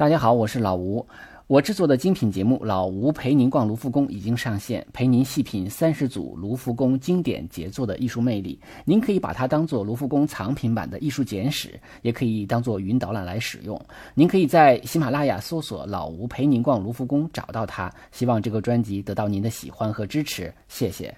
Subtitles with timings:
[0.00, 1.06] 大家好，我是老吴。
[1.46, 8.58] 我制作的精品节目《老吴陪您逛卢浮宫》已经上线，陪您细品三十组卢浮宫经典杰作的艺术魅力。
[8.86, 13.78] 您可以把它当做卢浮宫藏品版的艺术简史，也可以当做云导览来使用。
[14.14, 17.92] 您可以在喜马拉雅搜索“老吴陪您逛卢浮宫”找到它。
[18.10, 21.14] 希望这个专辑得到您的喜欢和支持，谢谢。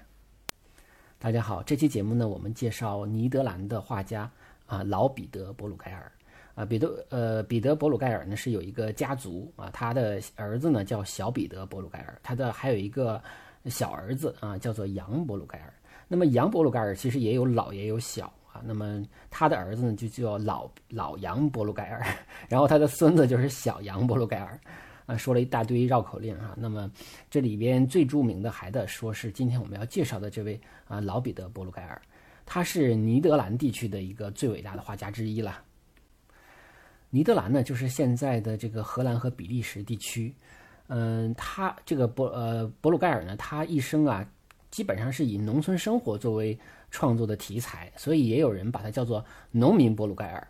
[1.17, 4.29] 大家好，这期节目呢，我们介绍尼德兰的画家
[4.65, 6.11] 啊，老彼得·博鲁盖尔。
[6.55, 13.21] 啊，彼得呃，彼得·博鲁盖尔呢是有一个家族啊，他的儿子呢叫小彼得·博鲁盖尔，他的还有一个
[13.65, 15.73] 小儿子啊，叫做杨·博鲁盖尔。
[16.07, 22.05] 那么杨·博鲁盖尔其实也有老也有小啊，那么他的儿子呢就叫老老杨·博鲁盖尔，
[22.47, 24.59] 然后他的孙子就是小杨·博鲁盖尔。
[25.05, 26.53] 啊，说了一大堆绕口令哈。
[26.55, 26.89] 那么
[27.29, 32.01] 这里边最著名的还得说是今天我们要介绍的这位啊，老彼得·博鲁盖尔，
[32.45, 35.61] 他是尼德兰地区的一个最伟大的画家之一了。
[37.15, 40.33] 尼德兰呢，就是现在的这个荷兰和比利时地区。
[40.87, 44.27] 嗯，他这个博呃博鲁盖尔呢，他一生啊，
[44.71, 46.57] 基本上是以农村生活作为
[46.89, 50.47] 创作的题材，所以也有人把他叫做农民博鲁盖尔，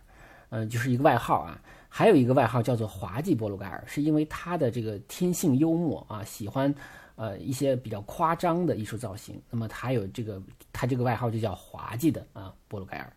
[0.48, 1.60] 呃，就是一个外号啊。
[1.86, 6.74] 还有一个外号叫做滑稽博鲁盖尔，是因为他的这个天性幽默啊，喜欢
[7.14, 9.38] 呃一些比较夸张的艺术造型。
[9.50, 13.12] 那么他有这个他这个外号就叫滑稽的啊博鲁盖尔。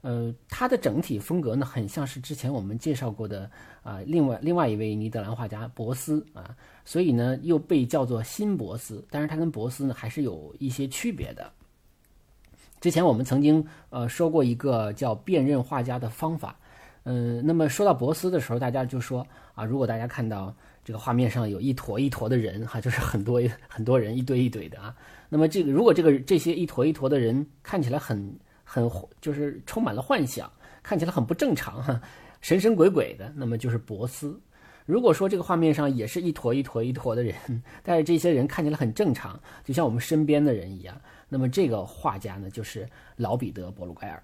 [0.00, 3.50] 呃，他的整体风格呢，很像是之前我们介绍过的
[3.82, 6.54] 啊，另外另外一位尼德兰画家博斯啊，
[6.84, 11.50] 所以呢又被叫做新博斯，但是他跟博斯呢还是有一些区别的。
[12.80, 16.56] 之前我们曾经呃说过一个叫辨认画家的方法，
[17.02, 19.26] 嗯，那么说到博斯的时候，大家就说
[19.56, 20.54] 啊，如果大家看到
[20.84, 24.94] 这个画面上有一坨一坨的人哈，就是很多很多人一堆一堆的啊，
[25.28, 28.38] 那么这个如果这个这些一坨一坨的人看起来很。
[28.70, 28.86] 很
[29.18, 30.52] 就是充满了幻想，
[30.82, 31.98] 看起来很不正常哈，
[32.42, 33.32] 神神鬼鬼的。
[33.34, 34.38] 那么就是博斯。
[34.84, 37.34] 如果说这个画面上也是一坨一坨一坨的人，
[37.82, 42.86] 但是这些人看起来很正常，就像我们身边的人一样，那么这个画家呢，就是
[43.16, 44.22] 老彼得·博鲁盖尔。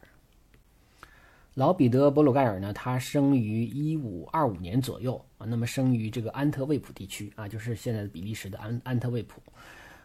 [1.54, 9.40] 老彼得·博鲁盖尔呢，他生于一五二五年左右啊，那么生于这个安特卫普地区啊，就是现在的比利时的安安特卫普。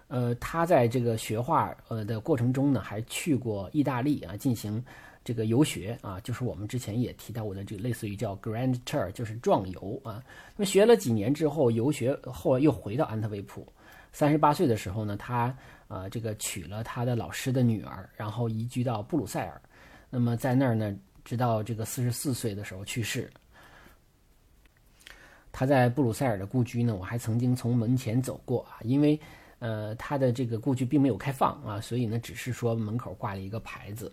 [0.09, 4.84] 呃，他在这个学画呃的过程中呢，还去过意大利啊，进行
[5.24, 10.24] 这个游学啊，就是我们之前也提到过的这个类似于叫 Grand Tour，就是壮游啊。
[10.58, 13.72] 那么学了几年之后，游学后来又回到安特卫普。
[14.12, 15.56] 三十八岁的时候呢，他
[15.90, 19.62] 呃这个娶了他的老师的女儿，然后移居到布鲁塞尔。
[20.09, 20.91] 那么在那儿呢，
[21.24, 23.30] 直到这个四十四岁的时候去世。
[25.52, 29.20] 他在布鲁塞尔的故居呢，我还曾经从门前走过啊，因为。
[29.59, 34.12] 呃，他的这个故居并没有开放啊，所以呢，只是说门口挂了一个牌子。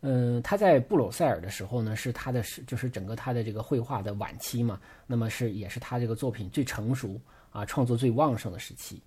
[0.00, 9.02] 嗯，他在布鲁塞尔的时候呢，是他的是就是整个他的这个绘画的晚期嘛，那么是也是他这个作品最成熟啊，创作最旺盛的时期。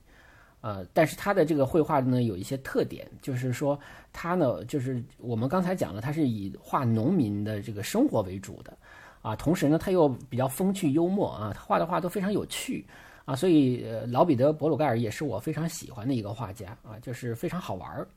[0.59, 3.80] 呃，但是他的这个绘画呢有一些特点，就是说
[4.12, 8.78] 他呢就是我们刚才讲了，他是以画农民的这个生活为主的
[9.22, 12.86] 啊，同时呢他又比较风趣幽默啊，他画的画都非常有趣。
[13.26, 18.08] 啊，所以呃，老彼得·博鲁盖尔也是我非常喜欢的一个画家啊，就是非常好玩儿。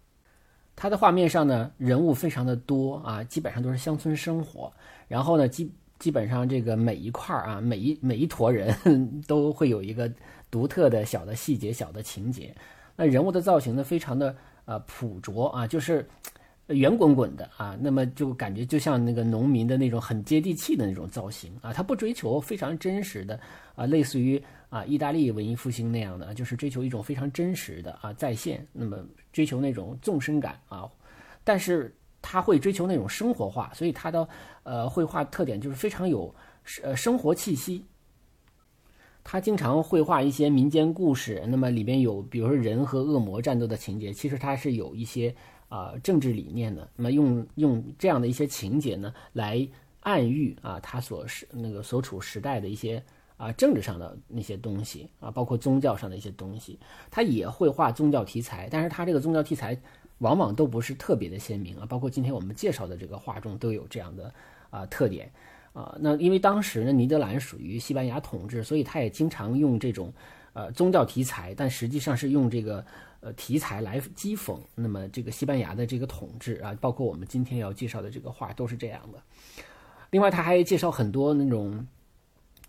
[0.77, 4.73] 他的画面上呢，人物非常的多啊，基本上都是乡村生活。
[5.07, 5.71] 然后呢，基
[6.01, 8.77] 基本上这个每一块儿啊，每一每一坨人
[9.29, 10.11] 都会有一个
[10.51, 12.53] 独特的小的细节、小的情节。
[12.97, 14.35] 那人物的造型呢，非常的
[14.65, 16.05] 呃朴拙啊，就是
[16.69, 21.73] 圆滚滚的啊，那么就感觉就像那个农民的那种很接地气的那种造型啊。
[21.73, 23.39] 他不追求非常真实的
[23.75, 24.43] 啊，类似于。
[24.71, 28.99] 啊，意大利文艺复兴那样的，就是追求一种非常真实的啊再现，那么
[29.33, 30.91] 追求那种纵深感啊，
[31.45, 34.29] 但是他会追求那种生活化，所以他的
[34.65, 36.35] 呃绘画特点就是非常有
[36.83, 37.85] 呃生活气息。
[39.23, 45.33] 他经常绘画一些民间故事，那么里边有比如说人和恶魔战斗的情节，其实他是有一些
[45.69, 49.65] 啊政治理念的，那么用用这样的一些情节呢来
[50.01, 53.01] 暗喻啊他所是那个所处时代的一些。
[53.45, 56.79] 啊，政治上的那些东西啊，包括宗教上的一些东西，
[57.11, 59.79] 他也会画宗教题材，但是他这个宗教题材
[60.21, 61.85] 往往都不是特别的鲜明啊。
[61.85, 64.33] 包括今天我们介绍的这个画中都有这样的
[64.71, 65.31] 啊特点
[65.75, 65.95] 啊。
[66.01, 70.11] 那因为当时呢，尼德兰属于西班牙统治，所以他也经常用这种
[70.55, 72.83] 呃宗教题材，但实际上是用这个
[73.21, 76.75] 呃题材来讥讽那么这个西班牙的这个统治啊。
[76.81, 79.19] 包括我们今天要介绍的这个画都是这样的。
[80.13, 81.87] 另外，他还介绍很多那种。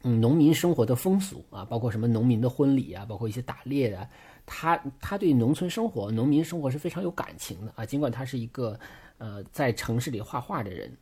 [0.07, 4.07] 嗯，农民生活的风俗啊，包括什么农民的婚礼啊，包括一些打猎的，
[4.46, 7.84] 他他对农村生活、农民生活是非常有感情的啊。
[7.84, 8.80] 尽管他是一个
[9.18, 10.96] 呃在城市里画画的人，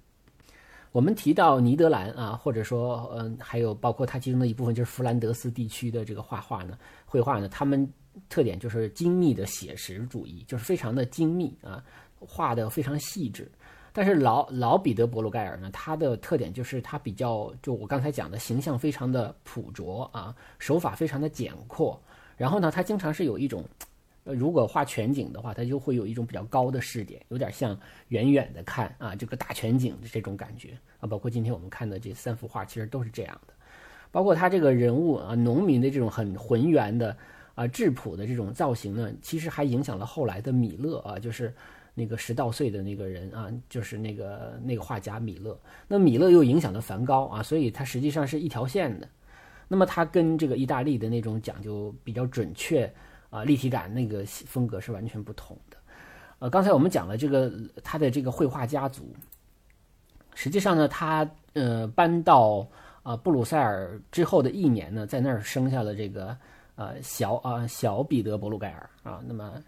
[0.93, 7.85] 我们提到尼德兰啊，或者说嗯，还有包括他其中的一部分就是弗兰德斯地区的这个画画呢，绘画呢，他们
[8.29, 11.83] 特点就是精密的写实主义，就是非常的精密啊，
[12.19, 13.51] 画的非常细致。
[13.95, 22.01] 但是老老彼得·伯鲁盖尔呢，他的特点就是他比较，就我刚才讲的形象非常的朴拙啊，手法非常的简阔。
[22.35, 23.63] 然后呢，他经常是有一种，
[24.23, 30.69] 呃，如果画全景的话，他就会有一种比较高的视点，有点像远远的看啊，这个大全景的这种感觉
[30.99, 31.05] 啊。
[31.05, 33.53] 包括今天我们看的这三幅画，其实都是这样的。
[34.11, 37.15] 包括他这个人物啊，农民的这种很浑圆的
[37.53, 41.53] 啊质朴的这种造型呢，其实还影响了后来的米勒啊，就是。
[41.95, 45.55] 那个十道岁的那个人啊，就是那个那个画家米勒。
[45.87, 49.07] 那米勒又影响了梵高啊，所以他实际上是一条线的。
[49.67, 52.91] 那么他跟这个意大利的那种讲究比较准确
[53.29, 55.77] 啊立体感那个风格是完全不同的。
[56.39, 57.51] 呃，刚才我们讲了这个
[57.83, 59.13] 他的这个绘画家族，
[60.33, 62.67] 实际上呢，他呃搬到
[63.03, 66.35] 啊布鲁塞尔之后的一年呢，在那儿生下了这个
[66.75, 69.61] 呃小啊小彼得·伯鲁盖尔啊，那么。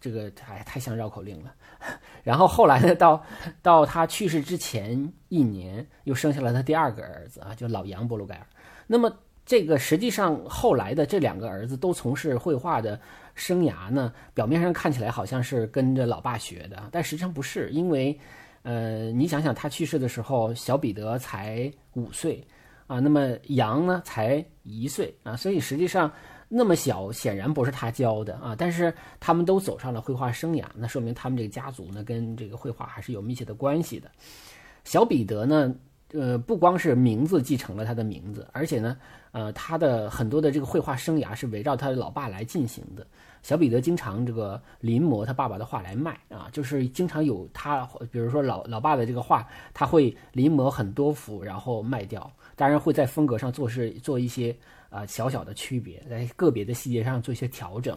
[0.00, 1.54] 这个太太像绕口令了，
[2.22, 3.22] 然后后来呢，到
[3.62, 8.46] 到他去世之前一年，又生下了他第二个儿子啊，就老杨·波鲁盖尔。
[8.86, 9.10] 那么
[9.46, 13.00] 这个实际上后来的这两个儿子都从事绘画的
[13.34, 18.18] 生涯呢，表面上看起来好像是跟着老爸学的，但实际上不是，因为
[18.62, 22.46] 呃，你想想他去世的时候，小彼得才五岁
[22.86, 26.10] 啊，那么杨呢才一岁啊，所以实际上。
[26.52, 28.56] 那么小，显然不是他教的啊！
[28.58, 34.10] 但是他们都走上了绘画生涯，那说明他们这个家族呢，跟这个绘画还是有密切的关系的。
[34.82, 35.72] 小彼得呢，
[36.12, 38.96] 呃，不光是名字继承了他的名字，而且呢，
[39.30, 43.06] 呃，他的很多的这个绘画生涯是围绕他的老爸来进行的。
[43.42, 52.28] 小彼得经常这个临摹他爸爸的画来卖啊，就是经常有他，比如说老老爸的这个画，他会临摹很多幅，然后卖掉。
[52.56, 54.52] 当然会在风格上做是做一些。
[54.90, 57.96] 啊，小小的区别，在个别的细节上做一些调整。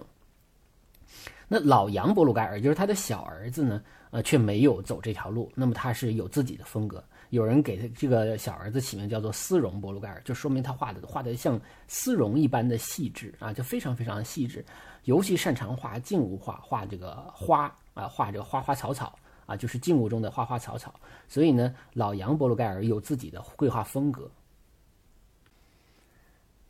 [1.47, 5.51] 那老杨·博鲁盖尔就是他的小儿子呢，呃，却没有走这条路。
[5.53, 7.03] 那么他是有自己的风格。
[7.29, 14.63] 有人给他这个小儿子起名叫做丝绒博鲁盖尔，就说明他画的画的像丝绒一般的细致啊，就非常非常的细致。
[15.03, 20.93] 尤其擅长画静物画，画这个花啊，画这个花花草草啊，就是静物中的花花草草。
[21.27, 24.29] 所以呢，老杨·博鲁盖尔有自己的绘画风格。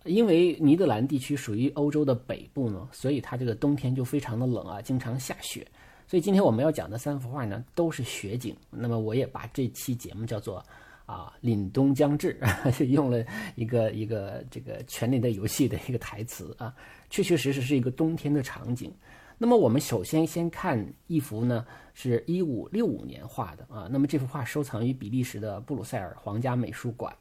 [0.06, 5.66] 因为尼德兰地区属于欧洲的北部呢，所以它这个冬天就非常的冷啊，经常下雪。
[6.06, 8.56] 所以今天我们要讲的三幅画呢，都是雪景。
[8.70, 10.64] 那么我也把这期节目叫做
[11.06, 12.38] 啊“凛冬将至”，
[12.90, 13.24] 用了
[13.56, 16.76] 一个一个这个《权力的游戏》的一个台词啊，
[17.10, 18.94] 确确实实是一个冬天的场景。
[19.38, 23.88] 那么我们首先先看一幅呢，是一五六五年画的啊。
[23.90, 27.16] 那么这幅画收藏于比利时的布鲁塞尔皇家美术馆。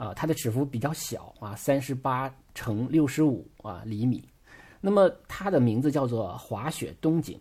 [0.00, 4.24] 啊，它的尺幅比较小啊，三十八乘六十五啊厘米。
[4.80, 7.36] 那么它的名字叫做《滑雪冬景》。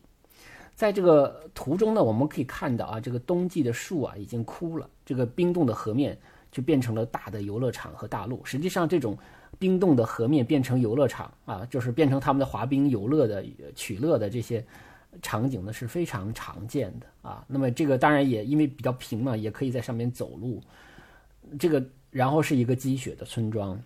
[0.75, 6.17] 在这个图中呢，我们可以看到啊，这个冬季的树啊已经枯了，这个冰冻的河面
[6.51, 8.44] 就变成了大的游乐场和大陆。
[8.44, 9.17] 实际上，这种
[9.57, 14.62] 冰冻的河面变成游乐场啊，就是变成他们的滑冰游乐的取乐的这些
[15.21, 17.45] 场景呢，是非常常见的啊。
[17.47, 20.62] 那么这个当然也因为比较平嘛，也可以在上面走路。
[21.57, 21.81] 这个。
[22.11, 23.79] 然后是一个积雪的村庄，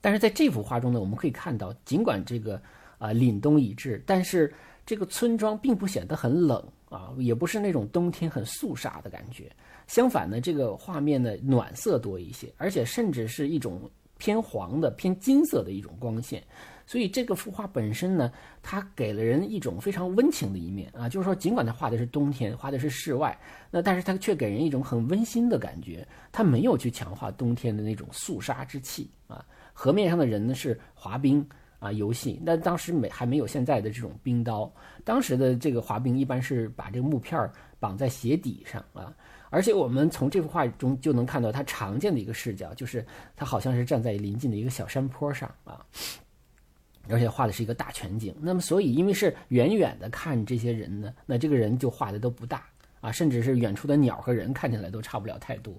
[0.00, 2.60] 但是在这幅画中呢，我们可以看到，尽管这个
[2.98, 4.52] 啊凛冬已至，但是
[4.84, 9.50] 这个村庄并不显得很冷啊，也不是那种冬天很肃杀的感觉。
[9.86, 16.42] 相反呢，这个画面的暖色多一些，而且甚至是一种偏黄的、偏金色的一种光线。
[16.86, 18.30] 所以这个幅画本身呢，
[18.62, 23.38] 它给了人一种非常温情的一面啊，就是说，尽管它画的是冬天，画的是室外，
[23.70, 26.06] 那但是它却给人一种很温馨的感觉。
[26.30, 29.44] 它没有去强化冬天的那种肃杀之气啊。
[29.72, 31.46] 河面上的人呢是滑冰
[31.78, 34.70] 啊游戏，那当时没还没有现在的这种冰刀，
[35.04, 37.50] 当时的这个滑冰一般是把这个木片
[37.80, 39.14] 绑在鞋底上啊。
[39.50, 45.84] 而且我们从这幅画中就能看到，它常见的一个视角就是它好像是站在临近的一个小山坡上啊。
[47.08, 52.64] 而且画的是一个大全景，那么所以因为是远远的看这些人呢，那这个人就画的都不大
[53.00, 55.74] 啊，甚至是远处的鸟和人看起来都差不了太多。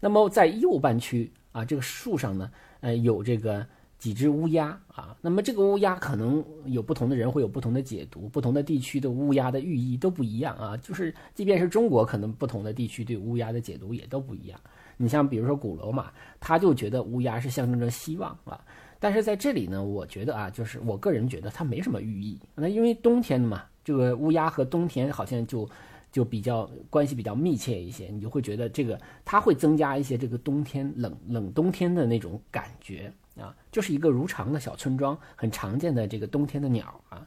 [0.00, 3.66] 那么在右半区啊，这个树上呢，呃，有这个
[3.98, 5.16] 几只乌鸦啊。
[5.20, 10.76] 那么这个乌鸦可能有不同的人会有不同的解读，不同的地区的乌鸦的寓意都不一样啊。
[10.76, 14.60] 就是即便是中国，可能不同的地区对乌鸦的解读也都不一样。
[14.96, 18.60] 你像比如说古罗马，他就觉得乌鸦是象征着希望啊。
[18.98, 22.38] 但是在这里呢，我觉得啊，就是我个人觉得它没什么寓意。
[22.54, 25.68] 那因为冬天嘛，这个乌鸦和冬天好像就
[26.10, 37.26] 就比较关系比较密切一些，你就会觉得这个它会增加一些这个冬天冷冷冬天的那种感觉啊，就是一个如常的小村庄，很常见的这个冬天的鸟啊。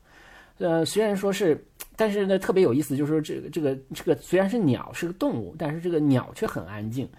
[0.57, 1.63] 呃，虽然说是，
[1.95, 7.09] 但是呢特别有意思，就是说这个这个这个虽然是鸟是个动物，但是这个鸟却很安静，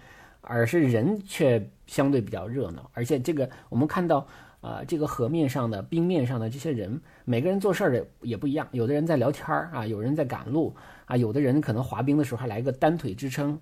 [0.43, 4.27] 而是人却相对比较热闹，而且这个我们看到。
[4.63, 8.65] 啊，这个河面上的冰面上的这些人，每个人做事儿的也不一样。
[8.71, 10.73] 有的人在聊天儿啊，有人在赶路
[11.03, 13.59] 啊，有的人可能滑冰的时候还来个单腿支撑，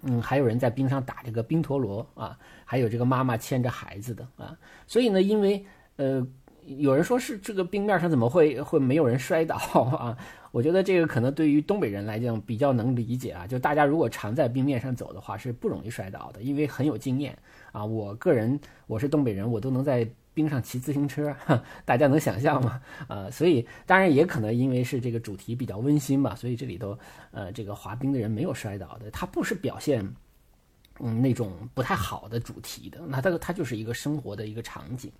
[0.00, 4.56] 嗯，还有人在冰上打这个冰陀螺啊，还有这个妈妈牵着孩子的啊。
[4.86, 5.62] 所以呢，因为
[5.96, 6.26] 呃，
[6.76, 9.56] 有人说是这个冰面上怎么会会没有人摔倒
[9.96, 10.16] 啊？
[10.50, 13.46] 我觉得这个可能对于东北人来讲比较能理解啊。
[13.46, 17.36] 就大家如果常在冰面上走的话，是不容易摔倒的，因为很有经验。
[17.72, 21.34] 啊，我个人我是东北人，我都能在冰上骑自行车，
[21.84, 22.80] 大家能想象吗？
[23.08, 26.98] 呃，所以当然也可能因为是这个主题比较温馨吧，所以这里头
[27.30, 30.02] 呃这个滑冰的人没有摔倒的，他不是表现
[31.00, 35.12] 嗯那种不太好的主题的，那它它就是一个生活的一个场景，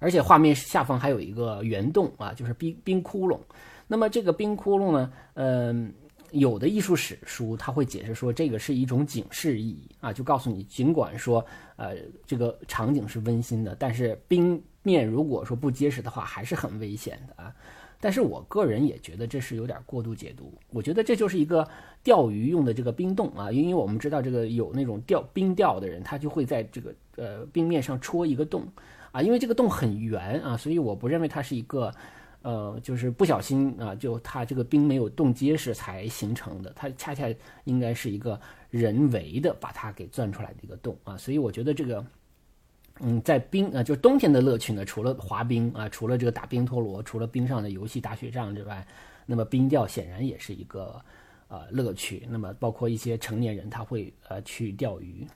[0.00, 3.38] 而且画面下方还有一个圆洞啊，就是冰冰窟窿，
[3.86, 5.94] 那么这个冰窟窿呢，嗯。
[6.32, 17.52] 有的艺术史书它会解释说，这个是一种警示意义啊，就告诉你，尽管说，呃，这个场景是温馨的，但是冰面如果说不结实的话，还是很危险的啊。
[18.00, 20.52] 但是我个人也觉得这是有点过度解读。
[20.70, 21.68] 我觉得这就是一个
[22.02, 28.66] 钓鱼用的这个冰洞啊，因为我们知道这个有那种钓冰钓的人，他就会在这个呃冰面上戳一个洞
[29.12, 31.92] 啊，因为这个洞很圆啊，所以我不认为它是一个。
[32.42, 37.28] 呃，就是不小心啊，就它这个冰没有冻结实才形成的，它恰恰
[37.64, 38.40] 应该是一个
[38.70, 42.02] 人为的把它给钻出来的一个洞啊，所以我觉得这个，
[43.02, 48.86] 嗯，在冰啊，就冬天的乐趣呢，除了滑冰啊，除了这个打冰陀螺，除了冰上的游戏打雪仗之外，
[49.24, 51.00] 那么冰钓显然也是一个
[51.48, 52.26] 呃乐趣。
[52.28, 55.26] 那么包括一些成年人他会呃去钓鱼。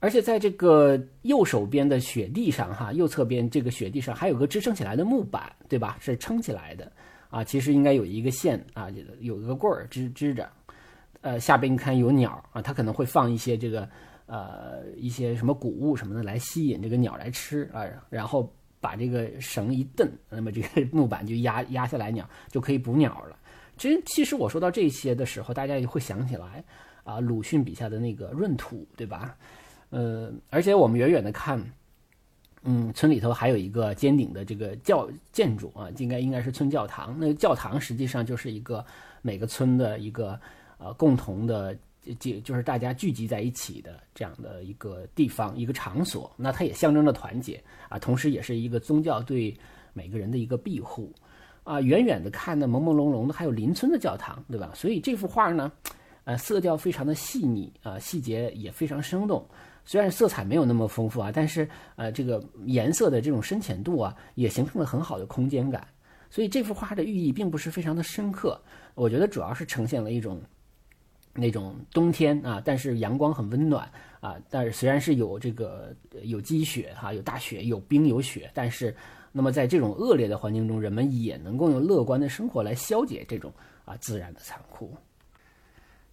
[0.00, 5.96] 而且在这个右手边的雪地上，哈，右侧边这个雪地上还有个支撑起来的木板，对吧？
[6.00, 6.90] 是撑起来的，
[7.30, 10.50] 啊，其实应该有一个线啊，有一个棍儿支支着。
[11.20, 13.88] 呃，下边你看有鸟啊，它可能会放一些这个
[14.26, 23.36] 呃一些什么谷物什么的来吸引这个鸟来吃啊，然后把这个绳一蹬， 那么这个木板就压压下来，鸟就可以捕鸟了。
[23.78, 26.62] 其实，其实我说到这些的时候，大家也会想起来
[27.04, 29.36] 啊，鲁迅笔下的那个闰土，对吧？
[29.90, 31.62] 呃，而且我们远远的看，
[32.62, 37.16] 嗯，村里头还有一个尖顶的这个教建筑啊，应该应该是村教堂。
[37.18, 38.84] 那个教堂实际上就是一个
[39.20, 40.38] 每个村的一个
[40.78, 41.76] 呃共同的，
[42.18, 46.30] 就就是大家聚集在一起的这样的一个地方一个场所。
[46.36, 49.56] 那它也象征着团结啊，同时也是一个宗教对
[49.92, 51.12] 每个人的一个庇护
[51.64, 51.80] 啊。
[51.80, 54.72] 远远的看呢，朦朦胧胧的还有邻村的教堂，对吧？
[54.74, 55.70] 所以这幅画呢，
[56.24, 59.46] 呃，色调非常的细腻啊，细节也非常生动。
[59.84, 65.86] 虽然色彩没有那么丰富啊，但是呃，这个颜色的这种深浅度啊，也形成了很好的空间感。
[66.30, 68.58] 所以这幅画的寓意并不是非常的深刻，
[68.94, 70.40] 我觉得主要是呈现了一种
[71.34, 78.94] 那种冬天啊，但是阳光很温暖啊，但是虽然是有这个有积雪哈，有大雪，有冰有雪，但是
[79.32, 83.50] 那么在这种恶劣的环境中，人们也能够用乐观的生活来消解这种
[83.84, 84.94] 啊自然的残酷。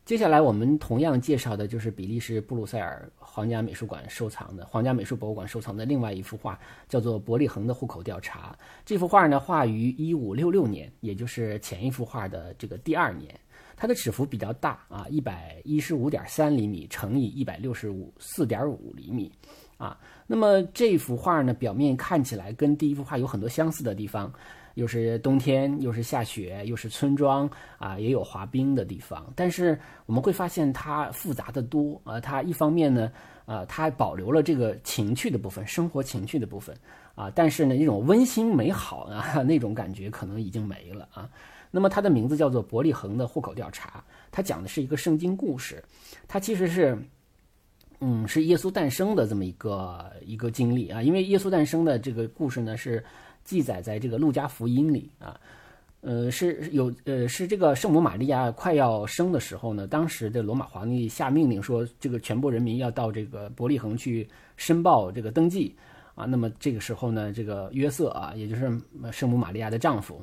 [0.06, 6.58] 接下来我们同样介绍的就是比利时布鲁塞尔皇家美术馆收藏的皇家美术博物馆收藏的另外一幅画，
[6.88, 8.58] 叫做伯利恒的户口调查。
[8.86, 13.38] 这幅画呢，画于一五六六年，也就是前一幅画的这个第二年。
[13.80, 19.32] 它的尺幅比较大啊，一百一十五点三厘米乘以一百六十五四点五厘米
[19.78, 19.98] 啊。
[20.28, 24.32] 那么这幅画呢，表面看起来跟第一幅画有很多相似的地方。
[24.76, 29.32] 又是冬天，又是下雪，又是村庄啊，也有滑冰的地方。
[29.36, 32.20] 但是我们会发现它复杂的多啊。
[32.20, 33.12] 它一方面呢，
[33.46, 36.74] 呃，它保留了这个情趣的部分，生活情趣的部分
[37.14, 37.30] 啊。
[37.36, 41.30] 但是呢，那种温馨美好啊， 那种感觉可能已经没了啊。
[41.72, 45.84] 那么它的名字叫做伯利恒的户口调查，它讲的是一个圣经故事，
[46.28, 46.98] 它其实是，
[48.00, 51.02] 嗯，是耶稣诞生的这么一个一个经历啊。
[51.02, 53.04] 因为耶稣诞生的这个故事呢是。
[53.46, 55.40] 记载在这个《路加福音》里啊，
[56.02, 65.76] 呃，是有呃，是这个圣母玛利亚快要生的时候呢，当时的罗马皇帝下命令说，这个全部人民要到这个伯利恒去申报这个登记
[66.14, 66.26] 啊。
[66.26, 68.70] 那么这个时候呢，这个约瑟啊，也就是
[69.12, 70.22] 圣母玛利亚的丈夫，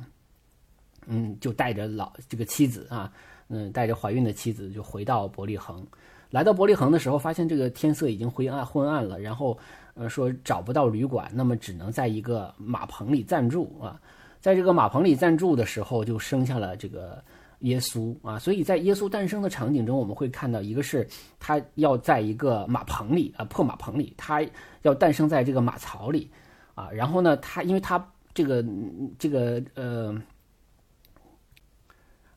[1.07, 3.11] 嗯，就带着老这个妻子啊，
[3.49, 5.87] 嗯，带着怀孕的妻子就回到伯利恒。
[6.31, 9.59] 来到伯利恒的时候，发现这个天色已经灰暗昏暗了，然后。
[9.99, 13.99] 呃，说找不到旅馆，那么只能在一个马棚里暂住啊。
[14.43, 17.25] 在这个马棚里暂住的时候，就生下了这个
[17.61, 21.09] 耶稣啊，所以在耶稣诞生的场景中，我们会看到一个是
[21.41, 24.45] 他要在一个马棚里啊，破马棚里，他
[24.83, 26.31] 要诞生在这个马槽里
[26.75, 28.63] 啊，然后呢，他因为他这个
[29.19, 30.15] 这个呃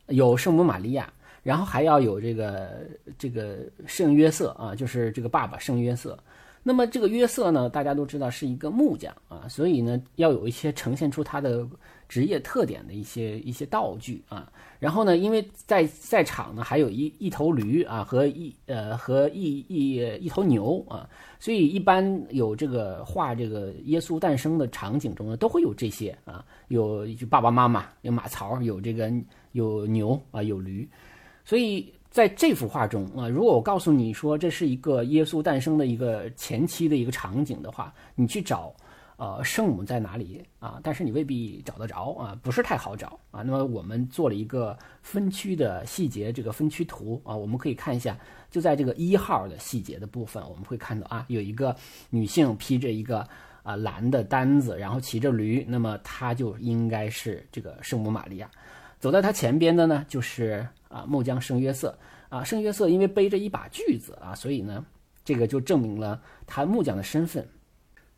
[0.10, 1.12] 有圣母玛利亚，
[1.44, 2.88] 然后还要有这个
[3.18, 6.18] 这个圣约瑟啊，就是这个爸爸圣约瑟。
[6.62, 11.66] 那么这个约瑟呢，大家都知道是一个木匠啊，所以呢要有一些呈现出他的
[12.10, 14.51] 职业特点的一些一些道具啊。
[14.78, 29.10] 然后呢，因为在在场呢还有一一头驴啊和一呃和一一一头牛啊，所以一般有这个画这个耶稣诞生的场景中呢，都会有这些啊，有爸爸妈妈，有马槽，有这个
[29.53, 30.88] 有牛啊，有驴，
[31.44, 31.94] 所以。
[32.12, 38.74] 在这幅画中啊，如果我告诉你说这是一个耶稣诞生的一个前期的一个场景的话，你去找，
[39.18, 40.79] 呃，圣母在哪里啊？
[40.82, 43.44] 但是你未必找得着啊，不是太好找啊。
[43.44, 48.18] 那么我们做了一个分区的细节这个分区图啊，我们可以看一下，
[48.50, 51.75] 就在这个一号的细节的部分，我们会看到啊，有一个
[52.10, 53.20] 女性披着一个
[53.62, 58.50] 啊蓝的单子，然后骑着驴，那么她就应该是这个圣母玛利亚。
[59.00, 60.68] 走在他前边的呢，就是。
[60.89, 61.96] 啊，木匠圣约瑟
[62.29, 64.84] 啊，圣约瑟因为背着一把锯子啊，所以呢，
[65.24, 67.48] 这个就证明了他木匠的身份。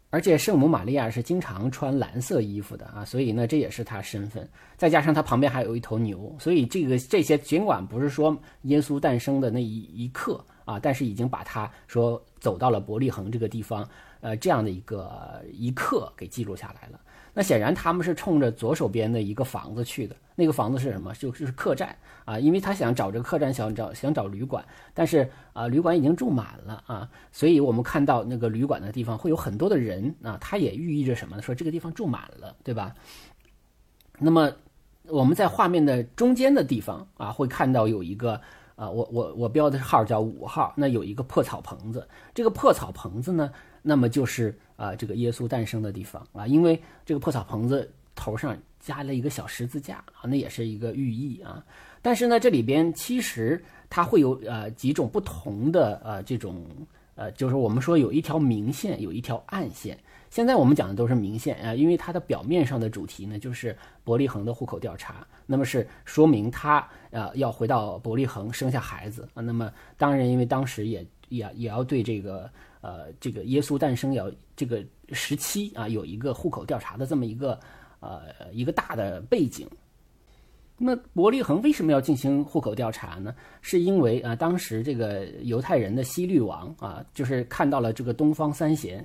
[0.10, 4.50] 而且圣母玛利亚是经常穿蓝色衣服的啊，所以呢，这也是他身份。
[4.78, 13.86] 再加上他旁边还有一头牛，所以这个这些尽管不是说耶稣诞生的那一一刻啊，但是已经把他说走到了伯利恒这个地方，
[14.22, 16.98] 呃，这样的一个一刻给记录下来了。
[17.34, 21.14] 那显然他们是冲着左手边的一个房子去的，那个房子是什么？
[21.14, 21.96] 就就是客栈
[22.26, 31.42] 啊，因为他想找这个客栈，想找想找旅馆，但是啊，旅馆已经住满了啊，所以我们看到那个旅馆的地方会有很多的人啊，它也寓意着什么呢？
[31.42, 32.94] 说这个地方住满了，对吧？
[34.20, 34.52] 那么
[35.08, 38.42] 我们在画面的中间的地方啊，会看到有一个
[38.76, 43.52] 啊，我我我标的号叫五号，那有一个破草棚子，这个破草棚子呢。
[43.84, 51.64] 那么就是啊，这个耶稣诞生的地方啊，因为这个破草棚子头上加了一个小十字架啊，那也是一个寓意啊。
[52.02, 56.66] 但是呢，这里边其实它会有呃几种不同的呃这种
[57.14, 59.96] 呃，就是我们说有一条明线，有一条暗线。
[60.32, 69.44] 现在我们讲的都是明线啊，因为它的表面上的主题呢就是伯利恒的户口调查，那么是说明他呃要回到伯利恒生下孩子啊。
[69.44, 72.50] 那么当然，因为当时也也也要对这个。
[72.84, 74.28] 呃，这个耶稣诞生要
[74.62, 77.60] 这个时期啊，有一个户口调查的这么一个
[78.00, 78.22] 呃
[78.54, 79.68] 一个大的背景。
[80.78, 83.34] 那伯利恒为什么要进行户口调查呢？
[83.62, 89.04] 是因为啊，当时这个犹太人的希律王啊，就是看到了这个东方三贤，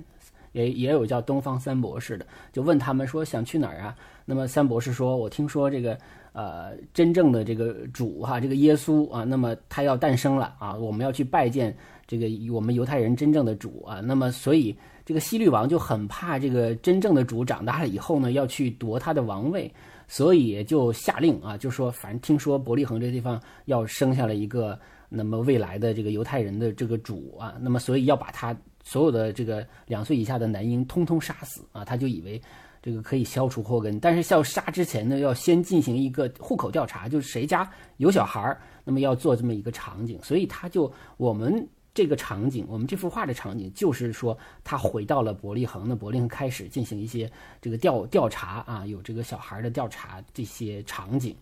[0.51, 3.95] 也也有叫东方三博士的，就问他们说想去哪儿啊？
[4.25, 5.97] 那么三博士说，我听说这个
[6.33, 11.75] 呃真正的这个主哈，这个耶稣啊，那么他要诞生了啊，我们要去拜见。
[12.05, 14.73] 这个我们犹太人真正的主啊，那么所以
[15.07, 19.73] 这个希律王就很怕这个真正的主长大了以后呢，要去夺他的王位，
[20.05, 32.41] 所以就下令啊，就说反正听说伯利恒这地方要生下了一个那么未来的这个犹太人的这个主啊，那么所以要把他所有的这个两岁以下的男婴通通杀死啊，他就以为
[32.81, 37.65] 这个可以消除祸根，但是要杀之前呢，要先进行一个户口调查，就是谁家
[37.95, 41.65] 有小孩儿，那么要做这么一个场景，所以他就我们。
[41.97, 47.27] 这个场景，我们这幅画的场景就是说，他回到了伯利恒，那伯利恒开始进行一些
[47.59, 51.35] 这个调调查啊，有这个小孩的调查这些场景。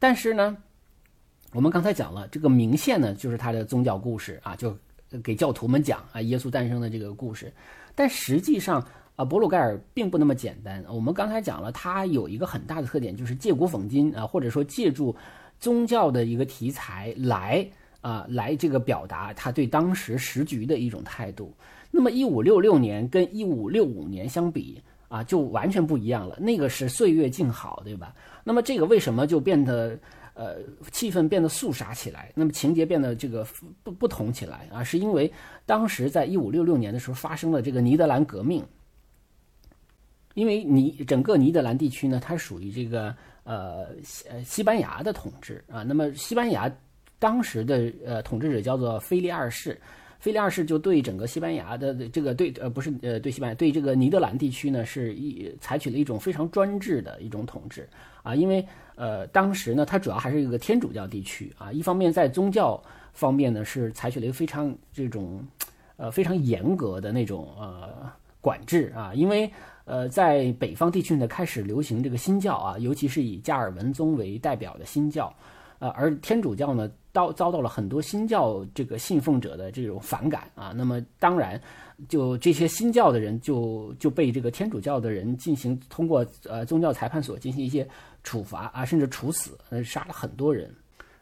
[0.00, 0.56] 但是呢，
[1.52, 4.76] 我们刚才讲了，这个明线呢，就是他的宗教故事啊，就
[5.22, 7.52] 给教徒们讲啊，耶稣诞生的这个故事。
[7.94, 10.84] 但实际上啊，博鲁盖尔并不那么简单。
[10.88, 15.14] 我们刚才讲了，他有一个很大的特点，就是借古讽今啊，或者说借助
[15.60, 17.64] 宗教的一个题材来。
[18.04, 21.54] 啊，来这个表达他对当时时局的一种态度。
[21.90, 26.38] 那么，一五六六年跟一五六五年相比啊，就完全不一样了。
[26.38, 28.14] 那个是岁月静好，对吧？
[28.44, 29.98] 那么，这个为什么就变得
[30.34, 30.56] 呃
[30.92, 32.30] 气氛变得肃杀起来？
[32.34, 33.42] 那么情节变得这个
[33.82, 34.84] 不不同起来啊？
[34.84, 35.32] 是因为
[35.64, 38.62] 当时在一五六六年的时候发生了这个尼德兰革命。
[40.34, 45.82] 因为尼整个尼德兰地区呢，它属于这个呃西西班牙的统治啊。
[45.82, 46.70] 那么西班牙。
[47.24, 49.80] 当时的呃统治者叫做菲利二世，
[50.20, 57.88] 菲利二世就对整个西班牙的这个对呃不是呃对西班牙对这个尼德兰地区呢是一采取了一种非常专制的一种统治。
[58.22, 58.62] 啊，因为
[58.94, 61.50] 呃当时呢它主要还是一个天主教地区。
[61.56, 62.78] 啊，一方面在宗教
[63.14, 65.42] 方面呢是采取了一个非常这种
[65.96, 68.92] 呃非常严格的那种呃管制。
[68.94, 69.50] 啊，因为
[69.86, 75.34] 呃在北方地区呢开始流行这个新教啊，尤其是以加尔文宗为代表的新教。
[75.84, 80.72] 呃，而天主教呢，遭遭到了很多新教这个信奉者的这种反感啊。
[80.74, 81.60] 那么当然，
[82.08, 87.86] 就这些新教的人就就被这个天主教的人进行通过呃宗教裁判所进行一些
[88.22, 90.74] 处罚啊，甚至处死，杀了很多人。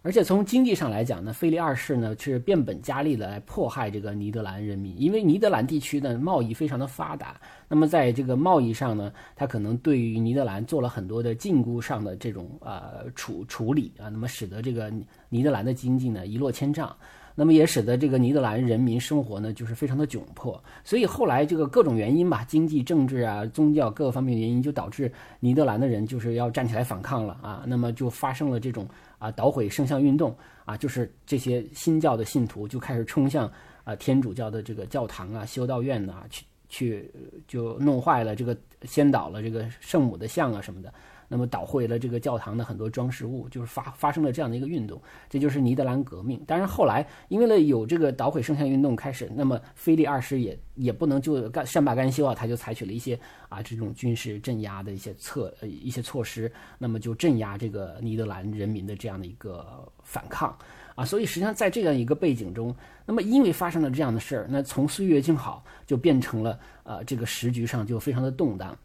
[0.05, 14.93] 而且从经济上来讲呢，腓力二世呢是变本加厉的来迫害这个尼德兰人民，因为尼德兰地区呢贸易非常的发达，那么在这个贸易上呢，他可能对于尼德兰做了很多的禁锢上的这种呃处处理啊，那么使得这个
[15.29, 16.95] 尼德兰的经济呢一落千丈。
[17.35, 20.63] 那么也使得这个尼德兰人民生活呢，就是非常的窘迫。
[20.85, 25.11] 所以后来这个各种原因吧，经济、政治啊、宗教各个方面原因，就导致
[25.41, 27.65] 尼德兰的人就是要站起来反抗了啊。
[27.67, 28.87] 那么就发生了这种
[29.23, 33.49] 啊捣毁圣像运动啊，就是这些新教的信徒就开始冲向
[33.85, 37.09] 啊天主教的这个教堂啊、修道院呐，去去
[37.47, 40.93] 就弄坏了这个先倒了这个圣母的像啊什么的。
[41.33, 46.39] 那么捣毁了这个教堂的很多装饰物，就是发发生了这样的一个运动，这就是尼德兰革命。
[46.47, 53.19] 但是后来因为了有这个捣毁圣像运动开始，那么菲利二世也也不能就干善罢甘休啊，他就采取了一些
[53.49, 60.55] 啊这种军事镇压的一些策呃一些措施，那么就镇压这个尼德兰人民的这样的一个反抗
[60.95, 61.03] 啊。
[61.03, 68.77] 所以实际上在这样一个背景中，那么因为发生了这样的事儿，那从岁月静好就变成了呃这个时局上就非常的动荡。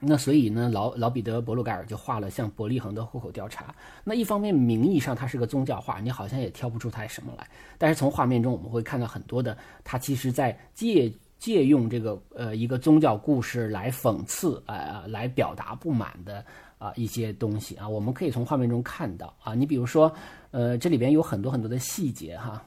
[0.00, 3.74] 那所以呢，老老彼得·伯鲁盖尔就画了像伯利恒的户口调查。
[4.04, 7.44] 那一方面名义上它是个宗教画，你好像也挑不出它什么来。
[7.76, 16.44] 但是从画面中我们会看到很多的，它其实在借借用这个呃一个宗教故事来讽刺啊，来表达不满的
[16.78, 17.88] 啊一些东西啊。
[17.88, 20.12] 我们可以从画面中看到啊，你比如说
[20.52, 22.62] 呃这里边有很多很多的细节哈，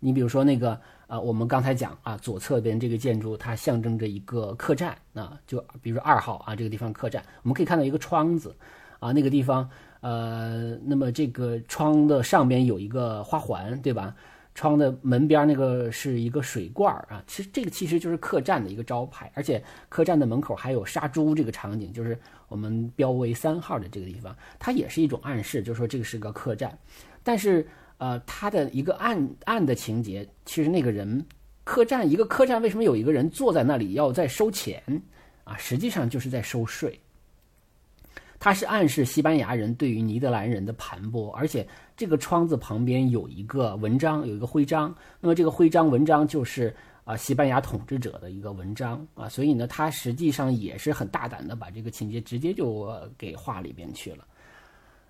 [0.00, 0.80] 你比如说那个。
[1.06, 8.54] 啊，我们刚才讲啊，左侧边这个建筑它象征着一个客栈啊，就比如二号啊这个地方客栈，我们可以看到一个窗子
[9.00, 9.68] 啊，那个地方
[10.00, 14.14] 呃，那么这个窗的上边有一个花环，对吧？
[14.54, 26.76] 窗的门边那个是一个水罐啊，其实这个其实就是客栈的一个招牌，而且客栈的门口还有杀猪这个场景，就是我们标为三号的这个地方，它也是一种暗示，就是说这个是个客栈，
[27.22, 27.66] 但是。
[27.98, 31.24] 呃，他的一个暗暗的情节，其实那个人
[31.62, 34.82] 客栈一个客栈为什么有一个人坐在那里要在收钱
[35.44, 35.56] 啊？
[35.56, 36.98] 实际上就是在收税。
[38.40, 44.94] 他是暗示西班牙人对于尼德兰人的盘剥，而且这个窗子旁边有一个文章，有一个徽章。
[45.20, 54.26] 那么这个徽章文章就是啊西班牙统治者的一个文章啊，所以呢，他实际上也是很大胆的把这个情节直接就给画里边去了。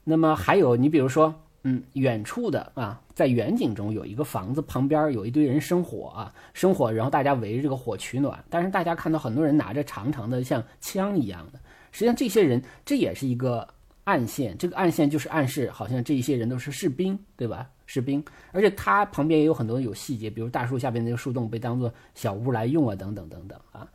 [0.05, 1.35] 那么还有你比如说。
[1.67, 8.45] 嗯，远处的啊，在远景中有一个房子，旁边有一堆人生火啊，生火，然后大家围着这个火取暖。
[8.51, 11.59] 但是大家看到很多人拿着长长的像枪一样的，
[11.91, 13.67] 实际上这些人这也是一个
[14.05, 17.67] 暗线，这个暗线就是暗示好像这一些人都是士兵，对吧？
[17.87, 18.23] 士兵，
[18.53, 23.89] 而且他旁边也有很多有细节，比如大树下边那个树洞被当做小屋来用啊，等等等等啊，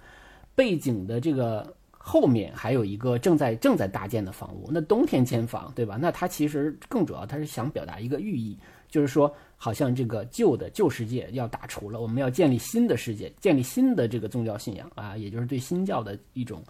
[0.55, 1.71] 背景的这个。
[2.01, 5.97] 后面还有一个正在正在搭建的房屋，那冬天建房，对吧？
[6.01, 8.57] 那它其实更主要，它是想表达一个寓意，
[8.88, 16.63] 就是说，好像这个旧的旧世界要打除了，我们要建立新的世界，建立新的这个宗教信仰啊，也就是对新教的一种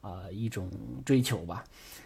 [0.00, 0.68] 啊一种
[1.04, 1.62] 追求吧。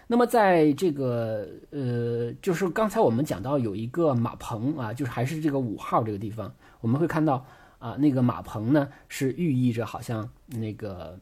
[0.06, 7.44] 那么在这个呃，就是刚才我们讲到有一个马棚啊，就是还是这个五号这个地方，我们会看到
[7.78, 11.18] 啊，那个马棚呢是寓意着好像那个。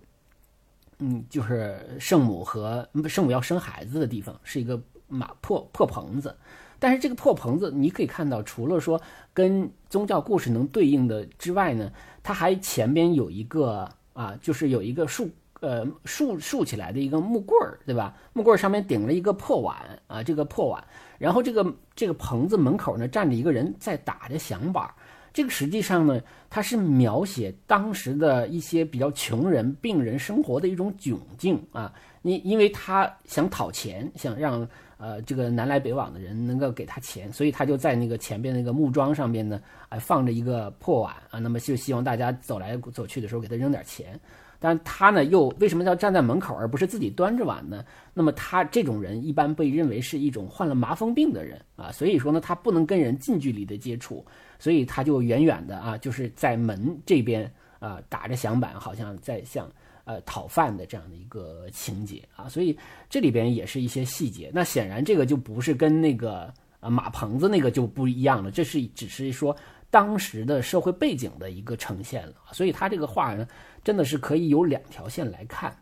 [1.06, 6.34] 嗯，就是圣母和圣母要生孩子的地方是一个马破破棚子，
[6.78, 8.98] 但是这个破棚子你可以看到，除了说
[9.34, 15.28] 跟宗教故事能对应的之外呢，它还前边有一个啊，就是有一个竖
[15.60, 18.14] 呃竖竖起来的一个木棍儿，对吧？
[18.32, 20.82] 木棍儿上面顶了一个破碗啊，这个破碗，
[21.18, 24.90] 然后这个这个棚子门口呢站着一个人在打着响板。
[25.34, 31.92] 这个实际上呢，它是描写当时的一些比较穷人、病人生活的一种窘境啊。
[32.22, 34.66] 你因为他想讨钱，想让
[34.96, 41.40] 呃这个南来北往的人能够给他钱，所以他就在那个前边那个木桩上边呢，哎放着一个破碗啊。
[41.40, 44.18] 那么就希望大家走来走去的时候给他扔点钱。
[44.60, 47.84] 但他呢，又为什么要站在门口而不是自己端着碗呢？
[48.14, 54.24] 那么他这种人一般被认为是一种患了麻风病的人啊，所以说呢，他不能跟人近距离的接触，
[54.64, 59.70] 所以他就远远的啊，就是在门这边啊打着响板，好像在向
[60.04, 62.74] 呃讨饭的这样的一个情节啊，所以
[63.10, 64.50] 这里边也是一些细节。
[64.54, 66.50] 那显然这个就不是跟那个
[66.80, 69.54] 啊马棚子那个就不一样了，这是只是说。
[69.90, 73.46] 当时的社会背景的一个呈现了，所以他这个画呢，
[73.84, 75.72] 真的是可以有两条线来看。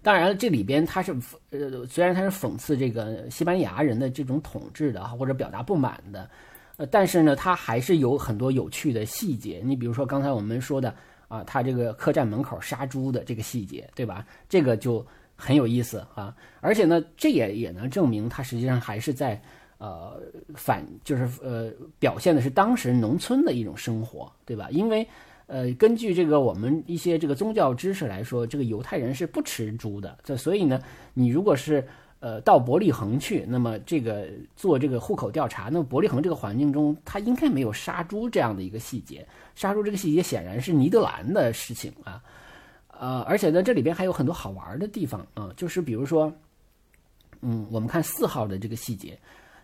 [0.00, 1.14] 当然了，这里边他是
[1.50, 6.30] 呃，虽然他是讽刺这个西班牙人的这种统治的或者表达不满的，
[6.78, 9.60] 呃，但是呢，它还是有很多有趣的细节。
[9.62, 10.94] 你比如说刚才我们说的
[11.28, 14.24] 啊，他这个客栈门口杀猪的这个细节，对吧？
[14.48, 16.34] 这个就很有意思啊。
[16.62, 19.38] 而且呢，这也也能证明他实际上还是在
[19.76, 20.18] 呃
[20.54, 24.68] 反，就是呃表现的是当时农村的一种生活，对吧？
[24.70, 25.06] 因为。
[25.50, 30.18] 呃，根据这个我们一些这个宗教知识来说，这个犹太人是不吃猪的。
[30.22, 30.78] 这所以呢，
[31.14, 31.82] 你如果是
[32.20, 39.26] 呃到伯利恒去，那么这个做这个户口调查，那么伯利恒这个环境中，他应该没有杀猪这样的一个细节。
[39.54, 42.22] 杀猪这个细节显然是尼德兰的事情啊。
[42.98, 46.32] 呃，而且呢，这里边还有很多好玩的地方啊，就是比如说，
[47.40, 49.18] 嗯，我们看四号的这个细节。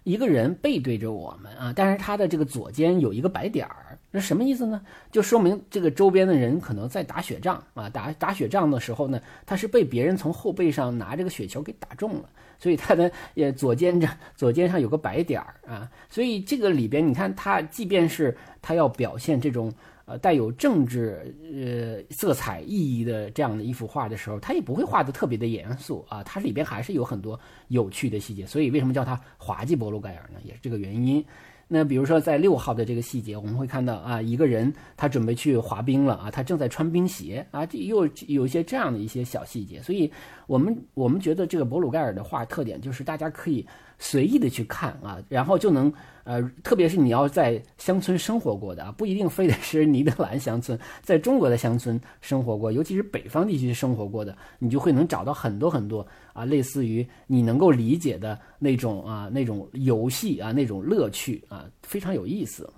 [0.05, 4.81] 一个人背对着我们啊，但是他的这个左肩有一个白点儿，那什么意思呢？
[5.11, 19.73] 就说明这个周边的人可能在打雪仗啊，打打雪仗的时候呢，他是被别人从后背上拿这个雪球给打中了，所以他的呃左肩上左肩上有个白点儿啊，所以这个里边你看他，即便是他要表现这种。
[20.07, 27.39] 呃，带有政治呃色彩意义的这样的一幅画的时候，他也不会画的特别的严肃啊，它里边还是有很多
[27.69, 28.45] 有趣的细节。
[28.45, 30.39] 所以为什么叫它滑稽波鲁盖尔呢？
[30.45, 31.25] 也是这个原因。
[31.67, 39.81] 那比如说在六号的这个细节，我们会看到啊，一个人他准备去滑冰了啊，他正在穿冰鞋啊，这又有一些这样的一些小细节。
[39.81, 40.13] 所以
[40.47, 43.67] 我们我们觉得这个博鲁盖尔的画特点就是大家可以。
[43.97, 45.91] 随意的去看啊，然后就能
[46.25, 62.69] 呃，特别是你要在乡村生活过的啊，不一定非得是尼德兰乡村，在中国的乡村生活过，尤其是北方地区生活过的，你就会能找到很多很多啊，类似于你能够理解的那种啊，那种游戏啊，那种乐趣啊，非常有意思。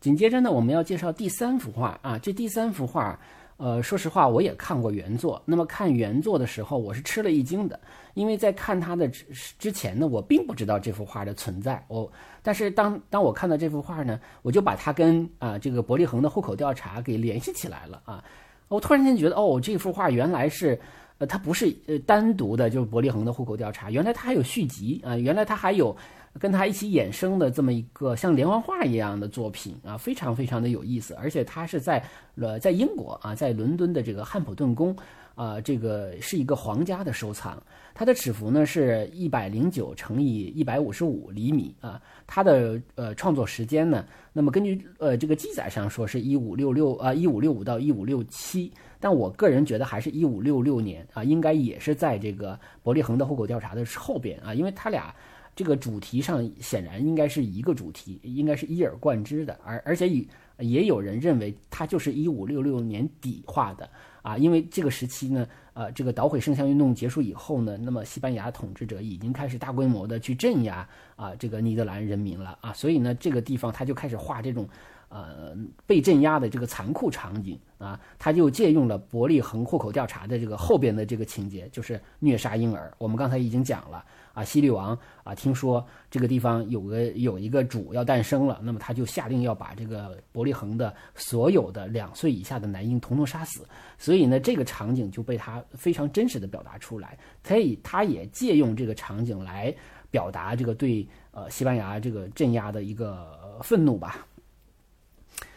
[0.00, 3.18] 紧接着呢，我们要介绍第三幅画啊，这第三幅画。
[3.58, 5.42] 呃，说实话，我也看过原作。
[5.46, 7.80] 那么看原作的时候，我是吃了一惊的，
[8.12, 9.24] 因为在看它的之
[9.58, 11.82] 之前呢，我并不知道这幅画的存在。
[11.88, 18.22] 我，但是当当我看到这幅画呢，我就把它跟啊这个伯利恒的户口调查给联系起来了啊。
[18.68, 20.78] 我突然间觉得，哦，这幅画原来是，
[21.16, 25.96] 呃，它不是呃单独的，就是伯利恒的户口调查，原来它还有续集啊，原来它还有。
[26.38, 32.04] 跟他一起衍生的这么一个像连环画一样的作品啊，非常非常的有意思，而且他是在
[32.36, 34.94] 呃在英国啊，在伦敦的这个汉普顿宫
[35.34, 37.62] 啊，这个是一个皇家的收藏。
[37.94, 48.70] 它的尺幅呢是一百零九乘以一百五十五厘米啊，它的呃创作时间呢，那么根据呃这个记载上说是一五六六啊一五六五到一五六七，
[49.00, 55.14] 但我个人觉得还是一五六六年啊，应该也是在这个伯利恒的户口调查的后边啊，因为他俩。
[55.56, 60.24] 这个主题上显然应该是一个主题，应该是一而贯之的，而而且也
[60.58, 63.88] 也有人认为它就是一五六六年底画的
[64.20, 74.68] 啊，因为这个时期呢，呃，这个捣毁圣像运动结束以后呢，那么西班牙统治者已经开始大规模的去镇压啊这个尼德兰人民了啊，所以呢，这个地方他就开始画这种。
[75.08, 82.92] 呃，被镇压的这个残酷场景啊，他就借用了伯利恒户口调查的这个后边的这个情节，就是虐杀婴儿。
[82.98, 84.04] 我们刚才已经讲了
[84.36, 93.66] 啊，西律王啊，听说这个地方有个有一个主要诞生了，那么他就下令要把这个伯利恒的所有的两岁以下的男婴统统杀死。
[93.96, 97.18] 所以呢，这个场景就被他非常真实的表达出来。
[97.42, 99.74] 可以，他也借用这个场景来
[100.10, 104.26] 表达这个对呃西班牙这个镇压的一个愤怒吧。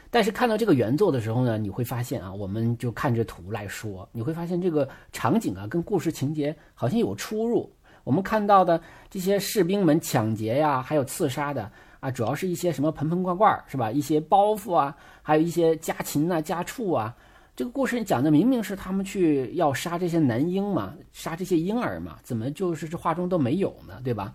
[0.10, 7.70] 但是看到这个原作的时候呢，你会发现啊，我们就看着图来说，你会发现这个场景啊跟故事情节好像有出入。
[8.04, 13.92] 我们看到的这些士兵们抢劫呀，还有刺杀的啊，主要是一些什么盆盆罐罐是吧？
[13.92, 17.16] 一些包袱啊，还有一些家禽啊、家畜啊。
[17.56, 24.00] 这个故事讲的明明是他们去要杀这些男婴嘛，杀这些婴儿嘛，怎么就是这画中都没有呢？
[24.04, 24.34] 对吧？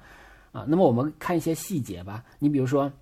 [0.52, 2.22] 啊，那么我们看一些细节吧。
[2.38, 2.92] 你比如说，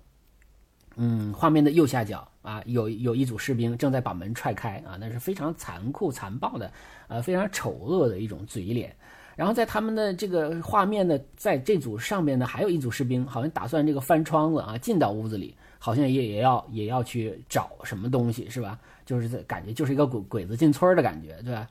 [0.95, 2.27] 嗯，画面的右下角。
[2.43, 6.69] 啊，有有一组士兵正在把门踹开啊，那是非常残酷残暴的，
[7.07, 8.93] 呃，非常丑恶的一种嘴脸。
[9.35, 18.79] 然后在他们的这个画面的在这组上面呢，还有一组士兵，好像打算这个翻窗子啊，进到屋子里，好像也也要也要去找什么东西，是吧？
[19.05, 21.67] 就是感觉就是一个鬼鬼子进村的感觉，对吧？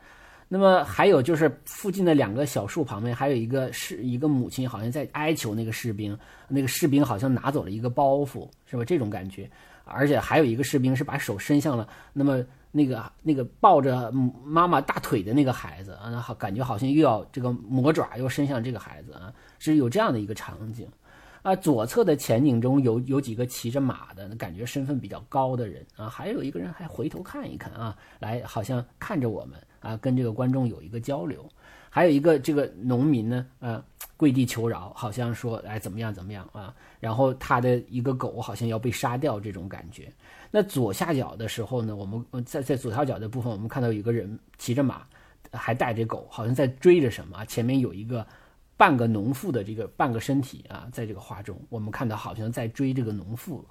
[0.48, 8.84] 那么还有就是附近的两个小树旁边，还有一个是一个母亲，好像在哀求那个士兵，那个士兵好像拿走了一个包袱，是吧？
[8.84, 9.50] 这种感觉。
[9.84, 14.10] 而且还有一个士兵是把手伸向了那么那个那个抱着
[14.44, 20.88] 妈妈大腿的那个孩子啊，好感觉好像又要这个魔爪又伸向这个孩子啊，是有这样的一个场景。
[21.42, 31.46] 啊，左侧的前景中有有几个骑着马的，感觉身份比较高的人啊，还有一个人还回头看一看啊，来好像看着我们啊，跟这个观众有一个交流。
[31.90, 33.84] 还有一个这个农民呢，啊，
[34.16, 40.10] 跪地求饶，好像说哎怎么样怎么样啊，然后他的一个狗好像要被杀掉这种感觉。
[40.50, 45.02] 那左下角的时候呢，我们在在左下角的部分，我们看到有个人骑着马，
[45.52, 47.44] 还带着狗，好像在追着什么。
[47.44, 48.26] 前面有一个
[48.78, 53.62] 半个农妇的这个半个身体啊，在这个画中，我们看到好像在追这个农妇。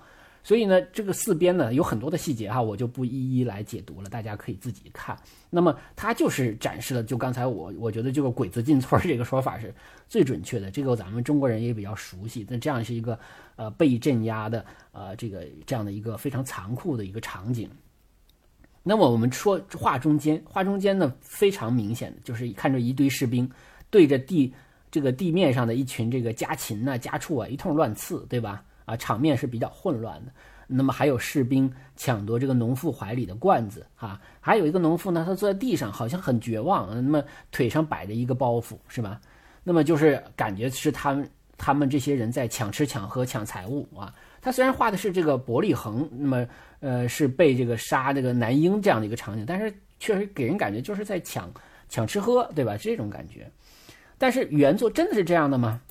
[0.44, 5.18] 所以呢，这个四边呢有很多的细节哈，我就不一一来解读了，大家可以自己看。
[5.50, 9.74] 那么它就是展示了，就刚才我我觉得这个“鬼子进村”这个说法是
[10.08, 12.46] 最准确的，这个咱们中国人也比较熟悉。
[12.50, 13.20] 那这样是一个
[13.56, 17.70] 呃被镇压的呃这个这样的一个非常残酷的一个场景。
[18.82, 23.48] 那么我们说画中间，画中间呢非常明显的就是看着一堆士兵
[23.92, 24.52] 对着地
[24.90, 28.64] 这个地面上的一群这个家禽呐家畜啊一通乱刺，对吧？
[28.92, 30.32] 啊，场面是比较混乱的。
[30.74, 36.90] 那么还有士兵抢夺这个农妇怀里的罐子，哈，还有一个农妇呢，她坐在地上，好像很绝望。
[36.96, 39.20] 那么腿上摆着一个包袱，是吧？
[39.64, 44.14] 那么就是感觉是他们他们这些人在抢吃抢喝抢财物啊。
[44.42, 46.48] 他虽然画的是这个伯利恒，那么
[46.80, 51.52] 呃是被这个杀这个男婴这样的一个场景，但是确实给人感觉就是在抢
[51.90, 52.78] 抢吃喝，对吧？
[52.78, 53.52] 这种感觉。
[54.18, 55.82] 但是原作真的是这样的吗？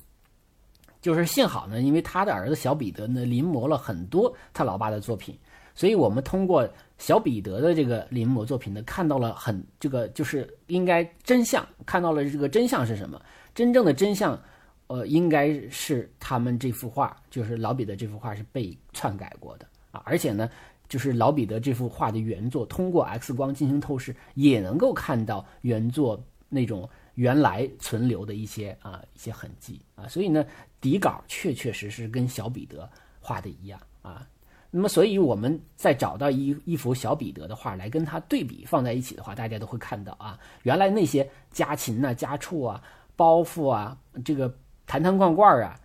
[1.01, 5.35] 就是幸好呢，因为他的儿子小彼得呢临摹了很多他老爸的作品，
[5.73, 13.19] 所以我们通过小彼得的这个临摹作品呢，看到了很这个就是应该真相，看到了这个真相是什么？
[13.55, 14.39] 真正的真相，
[14.87, 20.47] 呃，应该是他们这幅画，就是老彼得这幅画是被篡改过的啊，而且呢，
[20.87, 26.87] 就是老彼得这幅画的原作，通过 X 光进行透视，也能够看到原作那种。
[27.15, 30.45] 原来存留的一些啊一些痕迹啊，所以呢
[30.79, 34.27] 底稿确确实实跟小彼得画的一样啊。
[34.69, 42.81] 那么，所以我们再找到一一幅小彼得的画来跟他对比放在一起的话，大家都会看到啊，原来那些家禽呐、家畜啊、
[43.15, 44.53] 包袱啊、这个
[44.85, 45.77] 坛坛罐罐啊。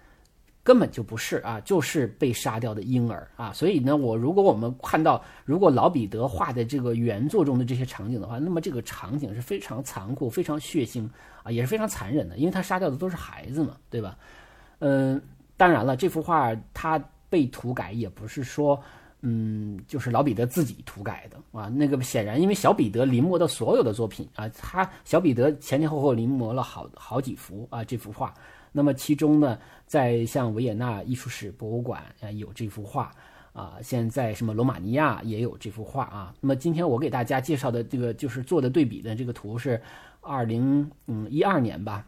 [0.67, 3.53] 根本就不是啊，就是被杀掉的婴儿啊！
[3.53, 11.09] 所以呢，我如果我们看到，如果老彼得画的这个原作中的这些场景的话，那么这个场景是非常残酷、非常血腥
[11.45, 14.19] 啊，也是非常残忍的，因为他杀掉的都是孩子嘛，对吧？
[14.81, 15.23] 嗯，
[15.57, 16.99] 当然了，这幅画它
[17.31, 18.83] 被涂改也不是说，
[19.21, 21.69] 嗯，就是老彼得自己涂改的啊。
[21.69, 28.35] 那个显然，因为小彼得临摹的所有的作品啊，他小彼得前前后后临摹了好好几幅啊，这幅画。
[28.77, 33.11] 那么其中呢，在像维也纳艺术史博物馆啊有这幅画
[33.55, 36.35] 啊，现在什么罗马尼亚也有这幅画啊。
[36.43, 39.81] 那么今天我给大家介绍的这个就是做的对比的这个图是
[40.21, 42.07] 二零嗯一二年吧，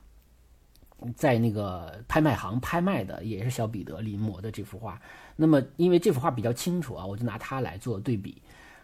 [1.16, 5.00] 在那个拍卖行拍卖的，也是小彼得临摹的这幅画。
[5.37, 8.42] 那么因为这幅画比较清楚啊，我就拿它来做对比。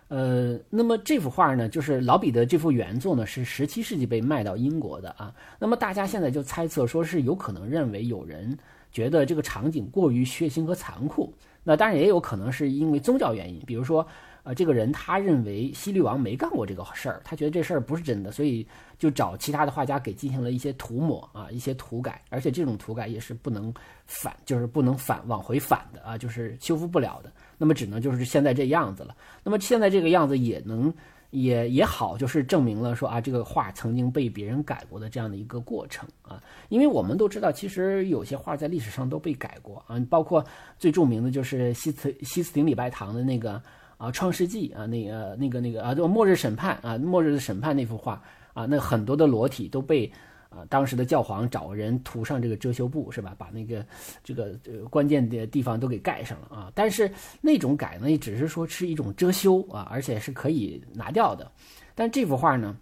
[0.08, 5.34] 呃，那么这幅画呢，就是老彼得这幅原作呢，是十七世纪被卖到英国的啊。
[5.58, 8.56] 那么大家现在就猜测说是有可能认为有人
[8.92, 14.06] 觉得这个场景过于血腥和残酷，那当然也有可能是因为宗教原因，比如说。
[14.46, 23.72] 呃，这个人他认为西律王没干过这个事儿，他觉得这事儿不是真的，所以就找其他的画家给进行了一些涂抹啊，一些涂改，而且这种涂改也是不能
[24.04, 27.32] 反，就是不能反往回反的啊，就是修复不了的。
[27.58, 29.16] 那么只能就是现在这样子了。
[29.42, 30.92] 那么现在这个样子也能
[31.30, 36.42] 也也好，就是证明了说啊，这个画曾经被别人改过的这样的一个过程啊。
[36.68, 40.44] 因为我们都知道，其实有些画在历史上都被改过啊，包括
[40.78, 43.62] 最著名的就是西斯西斯廷礼拜堂的那个。
[43.96, 48.20] 啊，《创世纪》啊，那个、那个、那个啊，就《末日审判》啊，《末日的审判》那幅画
[48.52, 50.10] 啊，那很多的裸体都被
[50.54, 53.34] 啊当时的教皇找人涂上这个遮羞布，是吧？
[53.36, 53.84] 把那个
[54.22, 54.54] 这个
[54.90, 56.72] 关键的地方都给盖上了啊。
[56.74, 61.50] 但是那种改呢，也只是说是一种遮羞啊，而且是可以拿掉的。
[61.94, 62.76] 但这幅画呢，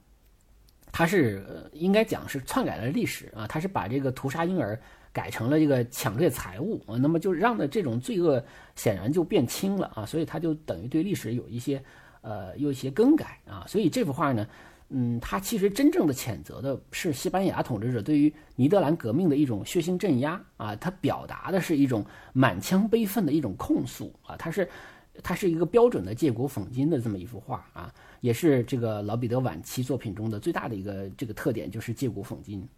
[0.93, 4.79] 它是应该讲是篡改了历史啊，它是把这个屠杀婴儿。
[5.15, 8.43] 改成了这个抢掠财物啊，那么就让的这种罪恶
[8.77, 11.79] 显然就变轻了啊，所以它就等于对历史有一些
[12.23, 14.49] 呃有一些更改啊，所以这幅画呢，
[14.95, 24.69] 嗯，他其实真正的谴责的是西班牙统治者对于尼德兰革命的一种血腥镇压啊，他表达的是一种满腔悲愤的一种控诉啊，他是
[25.23, 32.69] 他是一个标准的借古讽今的这么一幅画啊，也是这个老彼得晚期作品中的最大的一个这个特点就是借古讽今。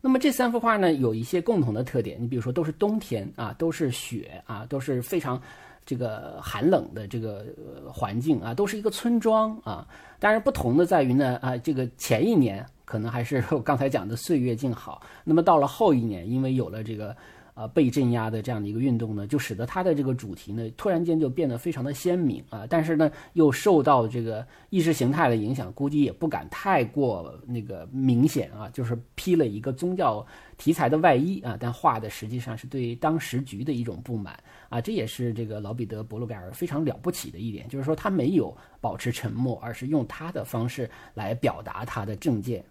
[0.00, 2.16] 那么这三幅画呢，有一些共同的特点。
[2.20, 5.40] 你比如说，都是冬天啊，都是雪啊，都是非常
[5.84, 7.44] 这个寒冷的这个
[7.92, 9.86] 环境啊，都是一个村庄啊。
[10.18, 15.02] 当然，不同的在于呢啊，这个前一年可能还是 我刚才讲的岁月静好。
[15.24, 17.16] 那么到了后一年，因为有了这个
[17.56, 30.24] 呃被镇压的这样的一个运动呢，就使得它的这个主题呢突然间就变得非常的鲜明啊，但是呢又受到这个意识形态的影响，估计也不敢太过那个明显啊，就是披了一个宗教
[30.58, 34.38] 题材的外衣啊，但画的实际上是对当时局的一种不满
[34.68, 42.62] 啊，这也是这个老彼得·伯鲁盖尔非常了不起的一点，就是说他没有保持沉默，而是用他的方式来表达他的政见。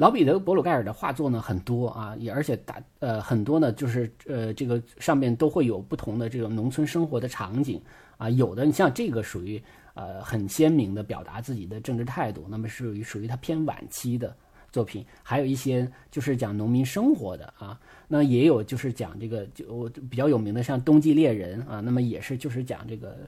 [0.00, 7.78] 老彼得·伯鲁盖尔的画作呢很多啊，也而且大呃很多呢就是呃这个上面都会有不同的这个农村生活的场景
[8.16, 14.34] 啊，有的你像这个属于呃很鲜明的表达自己的政治态度，那么属于属于他偏晚期的
[14.72, 17.78] 作品，还有一些就是讲农民生活的啊，
[18.08, 23.18] 那也有就是讲这个就比较有名的像《冬季猎人》啊，那么也是就是讲这个。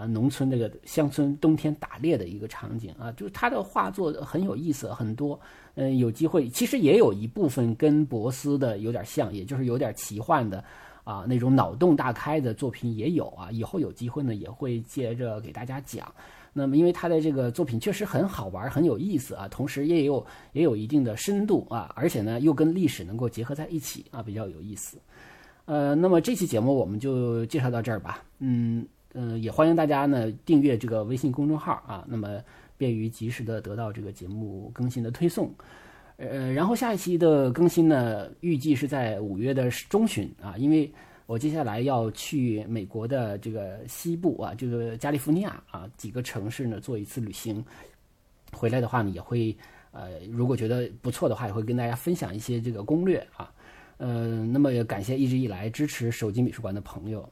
[0.00, 5.38] 啊，农村这个乡村冬天打猎的一个场景啊，就是他的画作很有意思，很多。
[5.74, 10.62] 嗯，有机会其实也有一部分跟博斯的有点像，也就是有点奇幻的
[11.04, 13.50] 啊，那种脑洞大开的作品也有啊。
[13.52, 16.12] 以后有机会呢，也会接着给大家讲。
[16.52, 24.98] 那么，因为他的这个作品确实很好玩，很有意思啊，同时也有也有一定的深度啊，而且呢，又跟历史能够结合在一起啊，比较有意思。
[25.66, 28.24] 呃，那么这期节目我们就介绍到这儿吧。
[28.40, 28.84] 嗯。
[29.14, 32.40] 嗯，也欢迎大家呢订阅这个微信公众号啊，那么
[32.76, 35.52] 便于及时的得到这个节目更新的推送。
[36.16, 40.92] 呃，然后下一期的更新呢，预计是在五月的中旬啊，因为
[41.26, 47.64] 我接下来要去美国的这个西部啊，这个加利福尼亚啊几个城市呢做一次旅行，
[48.52, 49.56] 回来的话呢也会
[49.92, 53.52] 呃，如果觉得不错的话，也会跟大家分享一些这个攻略啊。
[53.96, 57.28] 呃，那么也感谢一直以来支持手机美术馆的朋友。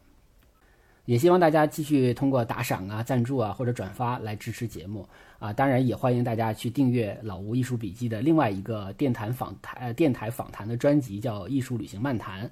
[1.09, 5.51] 也希望大家继续通过打赏啊、赞助啊或者转发来支持节目啊！
[5.51, 12.45] 当然也欢迎大家去订阅老吴艺术笔记的另外一个电台访谈呃、电台访谈的专辑，叫《艺术旅行漫谈》。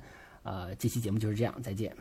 [0.43, 1.95] 呃，这期节目就是这样，再见。